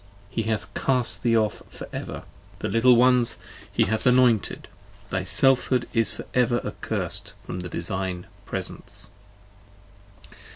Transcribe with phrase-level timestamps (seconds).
[0.31, 2.23] He hath cast thee off for ever;
[2.57, 3.37] the little ones
[3.71, 4.67] he hath anointed!
[5.11, 9.11] 45 Thy Selfhood is for ever accursed from the Divine presence.